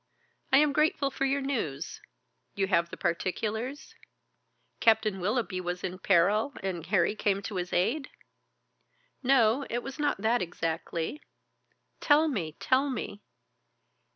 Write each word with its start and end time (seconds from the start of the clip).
I 0.51 0.57
am 0.57 0.73
grateful 0.73 1.11
for 1.11 1.25
your 1.25 1.41
news. 1.41 2.01
You 2.55 2.65
have 2.65 2.89
the 2.89 2.97
particulars? 2.97 3.93
Captain 4.79 5.19
Willoughby 5.19 5.61
was 5.61 5.83
in 5.83 5.99
peril, 5.99 6.53
and 6.63 6.83
Harry 6.87 7.13
came 7.13 7.43
to 7.43 7.57
his 7.57 7.71
aid?" 7.71 8.09
"No, 9.21 9.67
it 9.69 9.83
was 9.83 9.99
not 9.99 10.17
that 10.19 10.41
exactly." 10.41 11.21
"Tell 11.99 12.27
me! 12.27 12.55
Tell 12.59 12.89
me!" 12.89 13.21